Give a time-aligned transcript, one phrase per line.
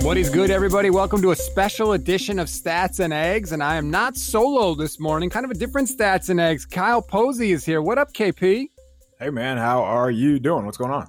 [0.00, 0.90] What is good, everybody?
[0.90, 3.52] Welcome to a special edition of Stats and Eggs.
[3.52, 6.64] And I am not solo this morning, kind of a different Stats and Eggs.
[6.64, 7.82] Kyle Posey is here.
[7.82, 8.70] What up, KP?
[9.20, 10.64] Hey, man, how are you doing?
[10.64, 11.08] What's going on?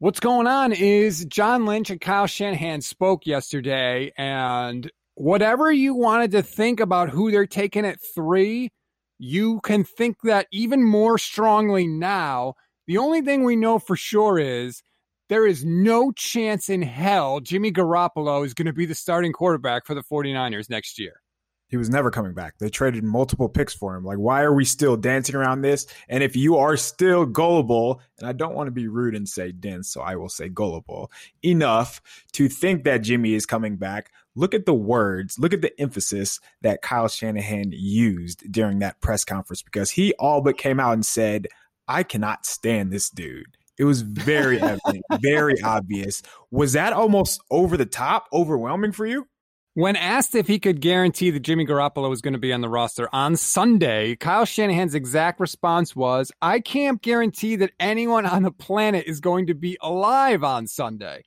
[0.00, 6.30] What's going on is John Lynch and Kyle Shanahan spoke yesterday, and whatever you wanted
[6.32, 8.70] to think about who they're taking at three,
[9.18, 12.54] you can think that even more strongly now.
[12.86, 14.82] The only thing we know for sure is
[15.28, 19.86] there is no chance in hell Jimmy Garoppolo is going to be the starting quarterback
[19.86, 21.20] for the 49ers next year.
[21.68, 22.56] He was never coming back.
[22.58, 24.02] They traded multiple picks for him.
[24.02, 25.86] Like, why are we still dancing around this?
[26.08, 29.52] And if you are still gullible, and I don't want to be rude and say
[29.52, 32.00] dense, so I will say gullible enough
[32.32, 36.40] to think that Jimmy is coming back, look at the words, look at the emphasis
[36.62, 41.04] that Kyle Shanahan used during that press conference because he all but came out and
[41.04, 41.48] said,
[41.86, 43.57] I cannot stand this dude.
[43.78, 46.22] It was very evident, very obvious.
[46.50, 49.26] Was that almost over the top, overwhelming for you?
[49.74, 52.68] When asked if he could guarantee that Jimmy Garoppolo was going to be on the
[52.68, 58.50] roster on Sunday, Kyle Shanahan's exact response was, I can't guarantee that anyone on the
[58.50, 61.22] planet is going to be alive on Sunday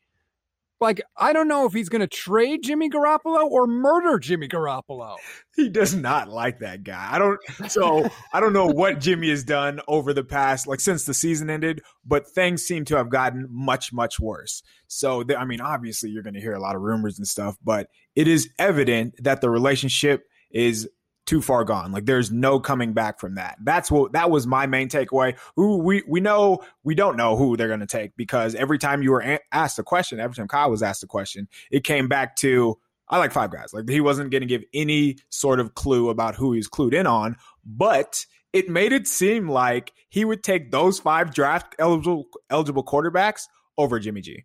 [0.81, 5.15] like I don't know if he's going to trade Jimmy Garoppolo or murder Jimmy Garoppolo.
[5.55, 7.09] He does not like that guy.
[7.11, 11.05] I don't so I don't know what Jimmy has done over the past like since
[11.05, 14.63] the season ended, but things seem to have gotten much much worse.
[14.87, 17.87] So I mean obviously you're going to hear a lot of rumors and stuff, but
[18.15, 20.89] it is evident that the relationship is
[21.31, 21.93] too far gone.
[21.93, 23.55] Like there's no coming back from that.
[23.63, 25.37] That's what that was my main takeaway.
[25.55, 29.01] Who we we know we don't know who they're going to take because every time
[29.01, 32.09] you were a- asked a question, every time Kyle was asked a question, it came
[32.09, 33.73] back to I like five guys.
[33.73, 37.07] Like he wasn't going to give any sort of clue about who he's clued in
[37.07, 42.83] on, but it made it seem like he would take those five draft eligible eligible
[42.83, 44.43] quarterbacks over Jimmy G.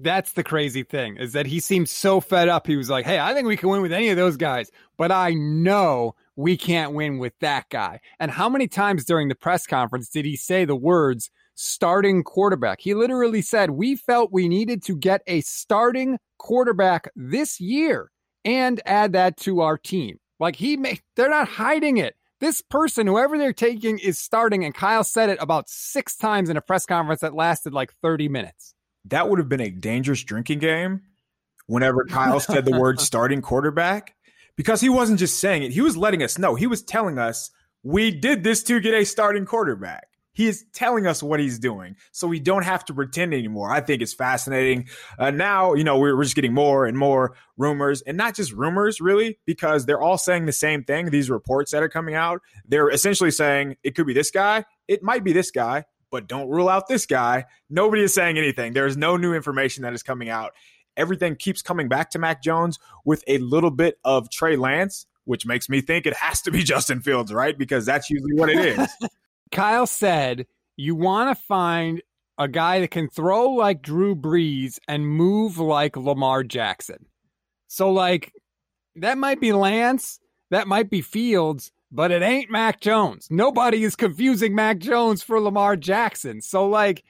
[0.00, 2.68] That's the crazy thing is that he seemed so fed up.
[2.68, 5.10] He was like, Hey, I think we can win with any of those guys, but
[5.10, 7.98] I know we can't win with that guy.
[8.20, 12.80] And how many times during the press conference did he say the words starting quarterback?
[12.80, 18.12] He literally said, We felt we needed to get a starting quarterback this year
[18.44, 20.20] and add that to our team.
[20.38, 22.14] Like he made, they're not hiding it.
[22.38, 24.64] This person, whoever they're taking, is starting.
[24.64, 28.28] And Kyle said it about six times in a press conference that lasted like 30
[28.28, 28.74] minutes
[29.10, 31.02] that would have been a dangerous drinking game
[31.66, 34.14] whenever Kyle said the word starting quarterback
[34.56, 36.56] because he wasn't just saying it, he was letting us know.
[36.56, 37.50] He was telling us,
[37.84, 40.08] we did this to get a starting quarterback.
[40.32, 43.72] He is telling us what he's doing, so we don't have to pretend anymore.
[43.72, 44.86] I think it's fascinating.
[45.18, 48.52] Uh, now, you know, we're, we're just getting more and more rumors, and not just
[48.52, 51.10] rumors, really, because they're all saying the same thing.
[51.10, 55.02] These reports that are coming out, they're essentially saying it could be this guy, it
[55.02, 57.44] might be this guy, but don't rule out this guy.
[57.68, 58.72] Nobody is saying anything.
[58.72, 60.52] There is no new information that is coming out.
[60.96, 65.46] Everything keeps coming back to Mac Jones with a little bit of Trey Lance, which
[65.46, 67.56] makes me think it has to be Justin Fields, right?
[67.56, 68.88] Because that's usually what it is.
[69.52, 70.46] Kyle said,
[70.76, 72.02] You want to find
[72.38, 77.06] a guy that can throw like Drew Brees and move like Lamar Jackson.
[77.66, 78.32] So, like,
[78.96, 80.20] that might be Lance,
[80.50, 83.28] that might be Fields, but it ain't Mac Jones.
[83.30, 86.40] Nobody is confusing Mac Jones for Lamar Jackson.
[86.40, 87.04] So, like,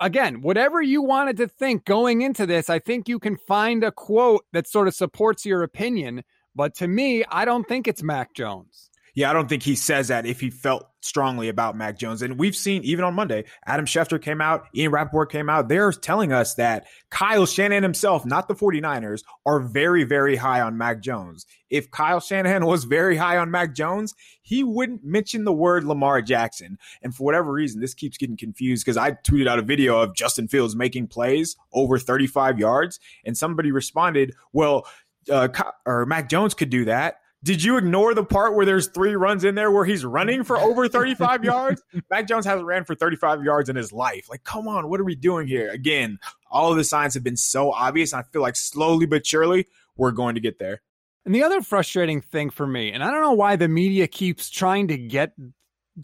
[0.00, 3.92] again, whatever you wanted to think going into this, I think you can find a
[3.92, 6.24] quote that sort of supports your opinion.
[6.54, 8.87] But to me, I don't think it's Mac Jones.
[9.18, 12.22] Yeah, I don't think he says that if he felt strongly about Mac Jones.
[12.22, 15.68] And we've seen even on Monday, Adam Schefter came out, Ian Rapoport came out.
[15.68, 20.78] They're telling us that Kyle Shanahan himself, not the 49ers, are very, very high on
[20.78, 21.46] Mac Jones.
[21.68, 26.22] If Kyle Shanahan was very high on Mac Jones, he wouldn't mention the word Lamar
[26.22, 26.78] Jackson.
[27.02, 30.14] And for whatever reason, this keeps getting confused because I tweeted out a video of
[30.14, 33.00] Justin Fields making plays over 35 yards.
[33.24, 34.86] And somebody responded, well,
[35.28, 35.48] uh,
[35.84, 39.44] or Mac Jones could do that did you ignore the part where there's three runs
[39.44, 41.82] in there where he's running for over 35 yards?
[42.10, 44.28] Mac Jones hasn't ran for 35 yards in his life.
[44.28, 45.68] Like, come on, what are we doing here?
[45.70, 46.18] Again,
[46.50, 48.12] all of the signs have been so obvious.
[48.12, 50.82] I feel like slowly but surely we're going to get there.
[51.24, 54.48] And the other frustrating thing for me, and I don't know why the media keeps
[54.50, 55.32] trying to get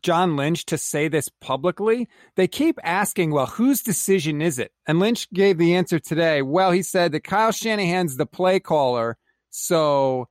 [0.03, 4.73] John Lynch to say this publicly, they keep asking, well, whose decision is it?
[4.87, 6.43] And Lynch gave the answer today.
[6.43, 9.17] Well, he said that Kyle Shanahan's the play caller.
[9.51, 10.29] So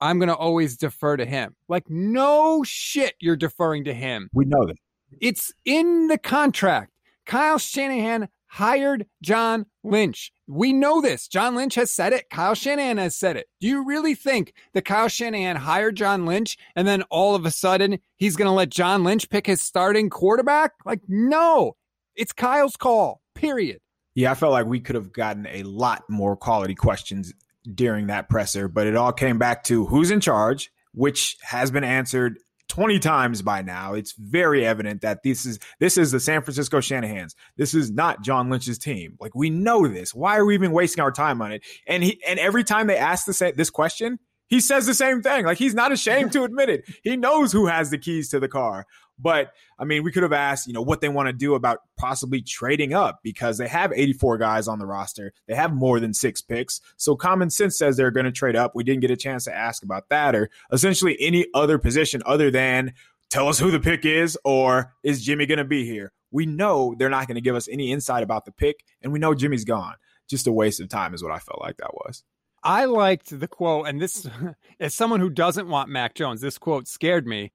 [0.00, 1.54] I'm going to always defer to him.
[1.68, 4.28] Like, no shit, you're deferring to him.
[4.32, 4.76] We know that.
[5.20, 6.92] It's in the contract.
[7.24, 10.32] Kyle Shanahan hired John Lynch.
[10.46, 11.28] We know this.
[11.28, 12.30] John Lynch has said it.
[12.30, 13.48] Kyle Shanahan has said it.
[13.60, 17.50] Do you really think that Kyle Shanahan hired John Lynch and then all of a
[17.50, 20.72] sudden he's going to let John Lynch pick his starting quarterback?
[20.84, 21.76] Like, no,
[22.14, 23.80] it's Kyle's call, period.
[24.14, 27.34] Yeah, I felt like we could have gotten a lot more quality questions
[27.74, 31.84] during that presser, but it all came back to who's in charge, which has been
[31.84, 33.94] answered 20 times by now.
[33.94, 37.34] It's very evident that this is this is the San Francisco Shanahans.
[37.56, 39.16] This is not John Lynch's team.
[39.20, 40.14] Like we know this.
[40.14, 41.64] Why are we even wasting our time on it?
[41.86, 45.44] And he and every time they ask this this question, he says the same thing.
[45.44, 46.84] Like he's not ashamed to admit it.
[47.02, 48.86] He knows who has the keys to the car.
[49.18, 51.80] But I mean, we could have asked, you know, what they want to do about
[51.96, 55.32] possibly trading up because they have 84 guys on the roster.
[55.46, 56.80] They have more than six picks.
[56.96, 58.72] So common sense says they're going to trade up.
[58.74, 62.50] We didn't get a chance to ask about that or essentially any other position other
[62.50, 62.92] than
[63.30, 66.12] tell us who the pick is or is Jimmy going to be here?
[66.30, 69.18] We know they're not going to give us any insight about the pick and we
[69.18, 69.94] know Jimmy's gone.
[70.28, 72.24] Just a waste of time is what I felt like that was.
[72.66, 74.28] I liked the quote, and this,
[74.80, 77.52] as someone who doesn't want Mac Jones, this quote scared me.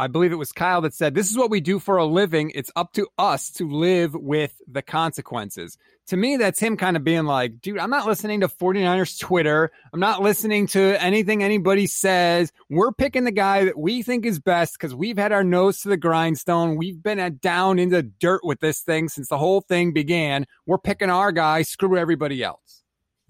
[0.00, 2.52] I believe it was Kyle that said, This is what we do for a living.
[2.54, 5.76] It's up to us to live with the consequences.
[6.06, 9.70] To me, that's him kind of being like, Dude, I'm not listening to 49ers Twitter.
[9.92, 12.50] I'm not listening to anything anybody says.
[12.70, 15.90] We're picking the guy that we think is best because we've had our nose to
[15.90, 16.76] the grindstone.
[16.76, 20.46] We've been down in the dirt with this thing since the whole thing began.
[20.64, 22.82] We're picking our guy, screw everybody else.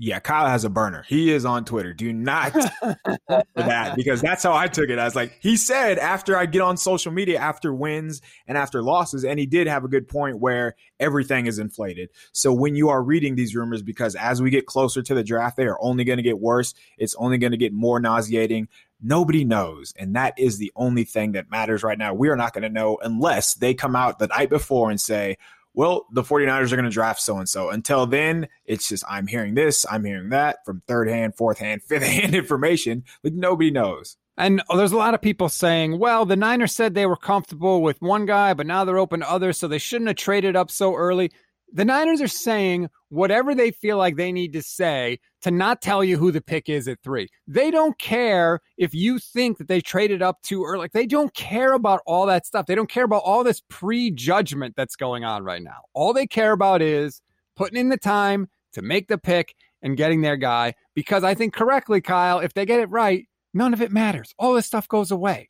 [0.02, 1.04] Yeah, Kyle has a burner.
[1.06, 1.92] He is on Twitter.
[1.92, 2.54] Do not
[3.54, 4.98] that because that's how I took it.
[4.98, 8.82] I was like, he said after I get on social media after wins and after
[8.82, 12.08] losses, and he did have a good point where everything is inflated.
[12.32, 15.58] So when you are reading these rumors, because as we get closer to the draft,
[15.58, 16.72] they are only going to get worse.
[16.96, 18.68] It's only going to get more nauseating.
[19.02, 19.92] Nobody knows.
[19.98, 22.14] And that is the only thing that matters right now.
[22.14, 25.36] We are not going to know unless they come out the night before and say,
[25.74, 27.70] well, the 49ers are going to draft so and so.
[27.70, 31.82] Until then, it's just I'm hearing this, I'm hearing that from third hand, fourth hand,
[31.88, 33.04] fifth hand information.
[33.22, 34.16] Like nobody knows.
[34.36, 37.82] And oh, there's a lot of people saying, well, the Niners said they were comfortable
[37.82, 40.70] with one guy, but now they're open to others, so they shouldn't have traded up
[40.70, 41.30] so early
[41.72, 46.02] the Niners are saying whatever they feel like they need to say to not tell
[46.02, 47.28] you who the pick is at three.
[47.46, 50.80] They don't care if you think that they traded up too early.
[50.80, 52.66] Like they don't care about all that stuff.
[52.66, 55.82] They don't care about all this prejudgment that's going on right now.
[55.94, 57.20] All they care about is
[57.56, 60.74] putting in the time to make the pick and getting their guy.
[60.94, 64.34] Because I think correctly, Kyle, if they get it right, none of it matters.
[64.38, 65.49] All this stuff goes away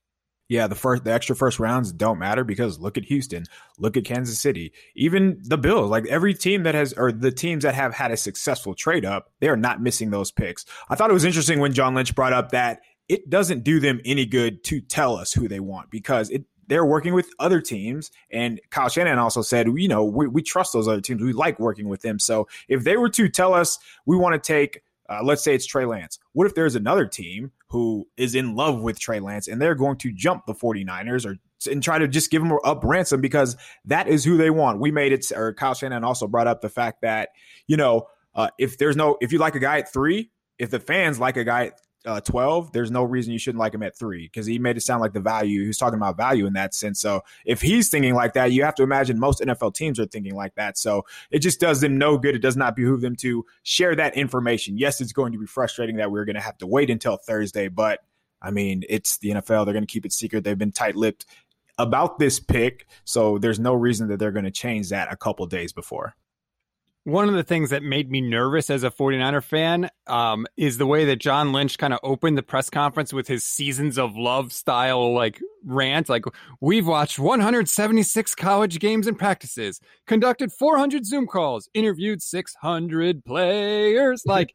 [0.50, 3.44] yeah, the first, the extra first rounds don't matter because look at Houston,
[3.79, 5.88] look at Kansas City, even the Bills.
[5.88, 9.31] Like every team that has, or the teams that have had a successful trade up,
[9.38, 10.67] they are not missing those picks.
[10.88, 14.00] I thought it was interesting when John Lynch brought up that it doesn't do them
[14.05, 18.11] any good to tell us who they want because it they're working with other teams.
[18.31, 21.20] And Kyle Shanahan also said, you know, we, we trust those other teams.
[21.20, 22.20] We like working with them.
[22.20, 25.66] So if they were to tell us we want to take uh, let's say it's
[25.66, 26.18] Trey Lance.
[26.32, 29.96] What if there's another team who is in love with Trey Lance and they're going
[29.98, 31.36] to jump the 49ers or
[31.70, 34.80] and try to just give them up ransom because that is who they want.
[34.80, 37.30] We made it, or Kyle Shanahan also brought up the fact that,
[37.66, 40.80] you know, uh, if there's no, if you like a guy at three, if the
[40.80, 41.72] fans like a guy
[42.06, 44.81] uh, 12, there's no reason you shouldn't like him at three because he made it
[44.81, 45.62] sound like the value.
[45.62, 47.00] He was talking about value in that sense.
[47.00, 50.35] So if he's thinking like that, you have to imagine most NFL teams are thinking
[50.35, 50.79] like that.
[50.79, 52.35] So it just does them no good.
[52.35, 54.79] It does not behoove them to share that information.
[54.79, 57.69] Yes, it's going to be frustrating that we're going to have to wait until Thursday,
[57.69, 58.00] but
[58.43, 59.67] I mean, it's the NFL.
[59.67, 60.44] They're going to keep it secret.
[60.44, 61.26] They've been tight lipped
[61.76, 62.87] about this pick.
[63.05, 66.14] So there's no reason that they're going to change that a couple days before
[67.05, 70.87] one of the things that made me nervous as a 49er fan um, is the
[70.87, 74.52] way that John Lynch kind of opened the press conference with his seasons of love
[74.52, 76.11] style like rant.
[76.11, 76.25] Like,
[76.61, 84.23] we've watched 176 college games and practices, conducted 400 Zoom calls, interviewed 600 players.
[84.30, 84.54] Like,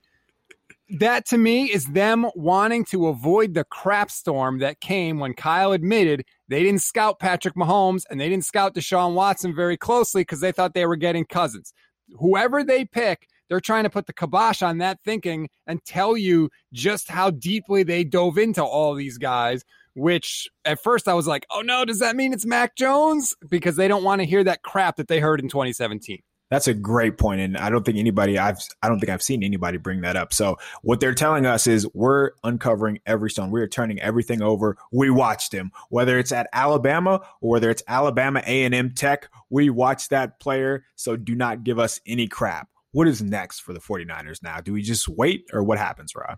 [0.99, 5.73] that to me is them wanting to avoid the crap storm that came when Kyle
[5.73, 10.39] admitted they didn't scout Patrick Mahomes and they didn't scout Deshaun Watson very closely because
[10.39, 11.73] they thought they were getting Cousins
[12.19, 16.49] whoever they pick, they're trying to put the kibosh on that thinking and tell you
[16.73, 19.63] just how deeply they dove into all these guys.
[19.93, 23.33] Which at first I was like, oh no, does that mean it's Mac Jones?
[23.49, 26.21] Because they don't want to hear that crap that they heard in 2017.
[26.51, 29.43] That's a great point, and I don't think anybody I've I don't think I've seen
[29.43, 30.31] anybody bring that up.
[30.31, 33.49] So what they're telling us is we're uncovering every stone.
[33.49, 34.77] We are turning everything over.
[34.91, 39.29] We watched him, whether it's at Alabama or whether it's Alabama A and M Tech.
[39.49, 40.85] We watched that player.
[40.95, 42.69] So do not give us any crap.
[42.91, 44.61] What is next for the 49ers now?
[44.61, 46.37] Do we just wait or what happens, Rob?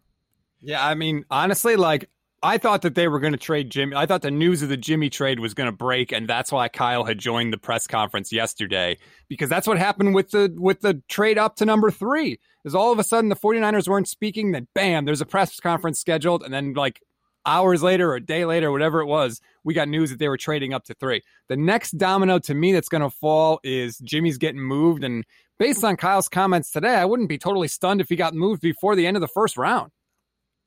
[0.62, 2.10] Yeah, I mean, honestly, like
[2.48, 3.94] I thought that they were going to trade Jimmy.
[3.94, 6.70] I thought the news of the Jimmy trade was going to break, and that's why
[6.70, 11.02] Kyle had joined the press conference yesterday because that's what happened with the with the
[11.10, 12.40] trade up to number three.
[12.64, 16.00] Is all of a sudden the 49ers weren't speaking, then bam, there's a press conference
[16.00, 17.02] scheduled, and then like
[17.46, 20.38] hours later or a day later, whatever it was, we got news that they were
[20.38, 21.24] trading up to three.
[21.50, 25.04] The next domino to me that's going to fall is Jimmy's getting moved.
[25.04, 25.26] And
[25.60, 28.96] based on Kyle's comments today, I wouldn't be totally stunned if he got moved before
[28.96, 29.92] the end of the first round.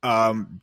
[0.02, 0.60] Um,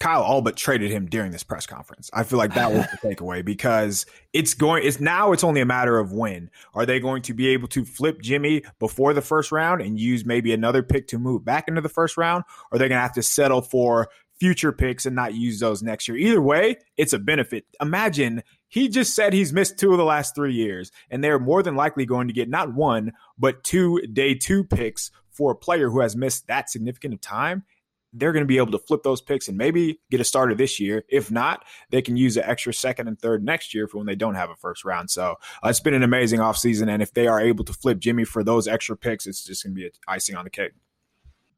[0.00, 2.10] Kyle all but traded him during this press conference.
[2.12, 5.66] I feel like that was the takeaway because it's going, it's now it's only a
[5.66, 6.50] matter of when.
[6.74, 10.24] Are they going to be able to flip Jimmy before the first round and use
[10.24, 12.44] maybe another pick to move back into the first round?
[12.70, 15.82] Or are they going to have to settle for future picks and not use those
[15.82, 16.16] next year?
[16.16, 17.64] Either way, it's a benefit.
[17.80, 21.62] Imagine he just said he's missed two of the last three years, and they're more
[21.62, 25.88] than likely going to get not one, but two day two picks for a player
[25.88, 27.64] who has missed that significant of time
[28.12, 30.80] they're going to be able to flip those picks and maybe get a starter this
[30.80, 31.04] year.
[31.08, 34.14] If not, they can use an extra second and third next year for when they
[34.14, 35.10] don't have a first round.
[35.10, 36.88] So uh, it's been an amazing offseason.
[36.88, 39.74] And if they are able to flip Jimmy for those extra picks, it's just going
[39.74, 40.72] to be icing on the cake.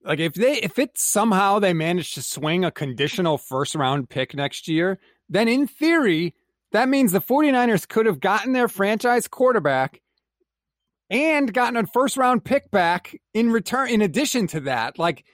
[0.03, 4.35] Like if they if it somehow they manage to swing a conditional first round pick
[4.35, 6.35] next year, then in theory,
[6.73, 10.01] that means the 49ers could have gotten their franchise quarterback
[11.11, 14.99] and gotten a first round pick back in return in addition to that.
[14.99, 15.25] Like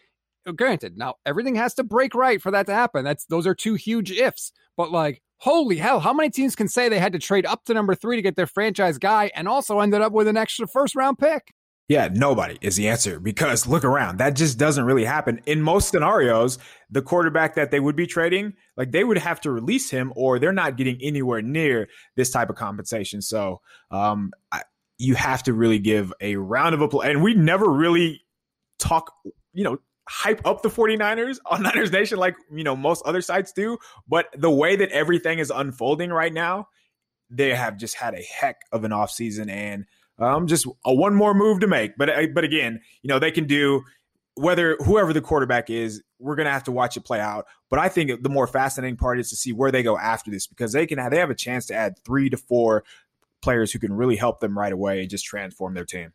[0.53, 3.05] granted, now everything has to break right for that to happen.
[3.05, 4.53] That's those are two huge ifs.
[4.77, 7.75] But like, holy hell, how many teams can say they had to trade up to
[7.75, 10.95] number three to get their franchise guy and also ended up with an extra first
[10.95, 11.53] round pick?
[11.89, 14.19] Yeah, nobody is the answer because look around.
[14.19, 15.41] That just doesn't really happen.
[15.47, 16.59] In most scenarios,
[16.91, 20.41] the quarterback that they would be trading, like they would have to release him or
[20.41, 23.23] they're not getting anywhere near this type of compensation.
[23.23, 23.61] So,
[23.93, 24.63] um, I,
[24.99, 27.07] you have to really give a round of applause.
[27.07, 28.23] And we never really
[28.79, 29.13] talk,
[29.53, 33.53] you know, hype up the 49ers on Niners Nation like, you know, most other sites
[33.53, 33.79] do.
[34.09, 36.69] But the way that everything is unfolding right now,
[37.31, 39.85] they have just had a heck of an offseason and
[40.19, 41.97] um, just a one more move to make.
[41.97, 43.83] But uh, but again, you know, they can do
[44.35, 47.47] whether whoever the quarterback is, we're gonna have to watch it play out.
[47.69, 50.47] But I think the more fascinating part is to see where they go after this
[50.47, 52.85] because they can have, they have a chance to add three to four
[53.43, 56.13] players who can really help them right away and just transform their team.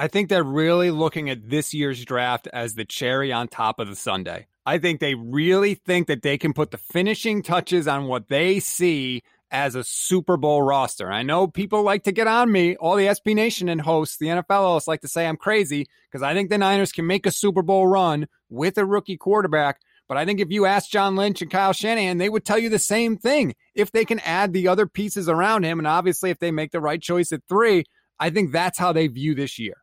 [0.00, 3.86] I think they're really looking at this year's draft as the cherry on top of
[3.86, 4.46] the sundae.
[4.64, 8.60] I think they really think that they can put the finishing touches on what they
[8.60, 11.12] see as a Super Bowl roster.
[11.12, 14.28] I know people like to get on me, all the SB Nation and hosts, the
[14.28, 17.30] NFL hosts like to say I'm crazy because I think the Niners can make a
[17.30, 19.82] Super Bowl run with a rookie quarterback.
[20.08, 22.70] But I think if you ask John Lynch and Kyle Shanahan, they would tell you
[22.70, 23.54] the same thing.
[23.74, 26.80] If they can add the other pieces around him, and obviously if they make the
[26.80, 27.84] right choice at three,
[28.18, 29.74] I think that's how they view this year.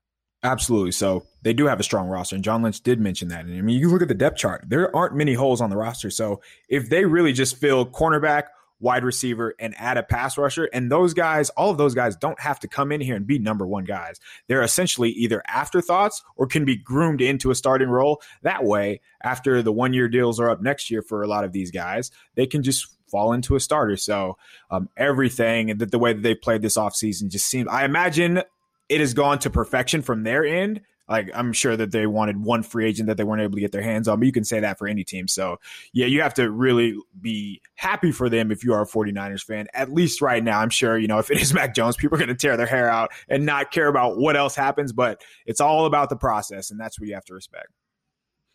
[0.44, 0.92] Absolutely.
[0.92, 3.46] So they do have a strong roster, and John Lynch did mention that.
[3.46, 5.78] And I mean, you look at the depth chart; there aren't many holes on the
[5.78, 6.10] roster.
[6.10, 8.44] So if they really just fill cornerback,
[8.80, 12.40] wide receiver, and add a pass rusher, and those guys, all of those guys, don't
[12.40, 14.20] have to come in here and be number one guys.
[14.48, 18.22] They're essentially either afterthoughts or can be groomed into a starting role.
[18.44, 21.52] That way, after the one year deals are up next year for a lot of
[21.52, 23.98] these guys, they can just fall into a starter.
[23.98, 24.38] So
[24.70, 28.44] um, everything that the way that they played this offseason just seemed I imagine
[28.90, 30.82] it has gone to perfection from their end.
[31.10, 33.72] Like I'm sure that they wanted one free agent that they weren't able to get
[33.72, 35.28] their hands on, but you can say that for any team.
[35.28, 35.58] So
[35.94, 39.68] yeah, you have to really be happy for them if you are a 49ers fan.
[39.74, 42.20] At least right now, I'm sure, you know, if it is Mac Jones, people are
[42.20, 45.62] going to tear their hair out and not care about what else happens, but it's
[45.62, 46.72] all about the process.
[46.72, 47.68] And that's what you have to respect.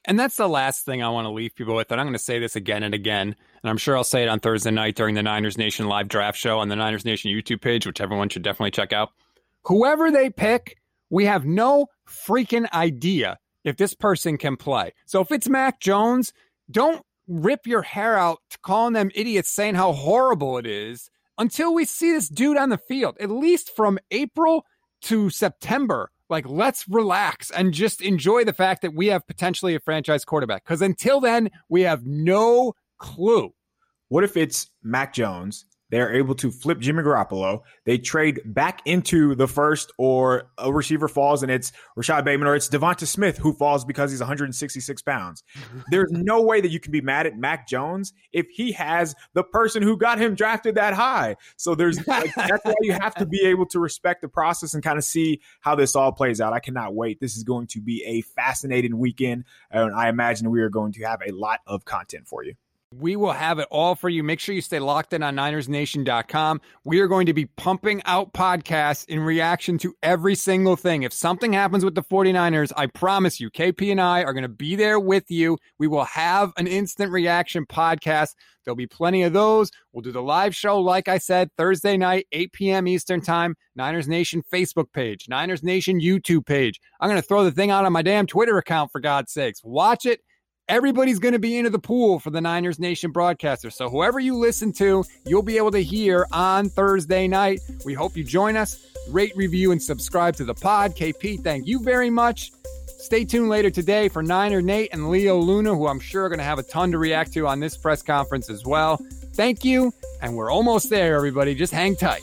[0.04, 1.92] And that's the last thing I want to leave people with.
[1.92, 3.36] And I'm going to say this again and again.
[3.62, 6.36] And I'm sure I'll say it on Thursday night during the Niners Nation live draft
[6.36, 9.10] show on the Niners Nation YouTube page, which everyone should definitely check out
[9.64, 10.76] whoever they pick,
[11.10, 14.92] we have no freaking idea if this person can play.
[15.06, 16.32] So if it's Mac Jones,
[16.70, 21.84] don't rip your hair out calling them idiots saying how horrible it is until we
[21.84, 24.64] see this dude on the field, at least from April
[25.02, 26.10] to September.
[26.28, 30.64] Like, let's relax and just enjoy the fact that we have potentially a franchise quarterback.
[30.64, 33.52] Because until then, we have no clue.
[34.08, 37.60] What if it's Mac Jones they are able to flip Jimmy Garoppolo.
[37.84, 42.56] They trade back into the first, or a receiver falls and it's Rashod Bateman, or
[42.56, 45.44] it's DeVonta Smith who falls because he's 166 pounds.
[45.90, 49.44] There's no way that you can be mad at Mac Jones if he has the
[49.44, 51.36] person who got him drafted that high.
[51.58, 54.82] So there's like, that's why you have to be able to respect the process and
[54.82, 56.54] kind of see how this all plays out.
[56.54, 57.20] I cannot wait.
[57.20, 61.02] This is going to be a fascinating weekend, and I imagine we are going to
[61.02, 62.54] have a lot of content for you.
[62.92, 64.22] We will have it all for you.
[64.22, 66.60] Make sure you stay locked in on NinersNation.com.
[66.84, 71.02] We are going to be pumping out podcasts in reaction to every single thing.
[71.02, 74.48] If something happens with the 49ers, I promise you, KP and I are going to
[74.48, 75.56] be there with you.
[75.78, 78.34] We will have an instant reaction podcast.
[78.64, 79.70] There'll be plenty of those.
[79.92, 82.86] We'll do the live show, like I said, Thursday night, 8 p.m.
[82.86, 86.80] Eastern Time, Niners Nation Facebook page, Niners Nation YouTube page.
[87.00, 89.60] I'm going to throw the thing out on my damn Twitter account, for God's sakes.
[89.64, 90.20] Watch it
[90.68, 93.70] everybody's going to be into the pool for the Niners Nation broadcaster.
[93.70, 97.60] So whoever you listen to, you'll be able to hear on Thursday night.
[97.84, 98.86] We hope you join us.
[99.08, 100.94] Rate, review, and subscribe to the pod.
[100.94, 102.52] KP, thank you very much.
[102.86, 106.38] Stay tuned later today for Niner Nate and Leo Luna, who I'm sure are going
[106.38, 109.04] to have a ton to react to on this press conference as well.
[109.34, 111.56] Thank you, and we're almost there, everybody.
[111.56, 112.22] Just hang tight.